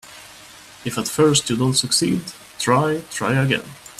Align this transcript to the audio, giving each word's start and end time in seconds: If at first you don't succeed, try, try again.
If 0.83 0.97
at 0.97 1.07
first 1.07 1.47
you 1.51 1.55
don't 1.55 1.75
succeed, 1.75 2.23
try, 2.57 3.03
try 3.11 3.33
again. 3.35 3.65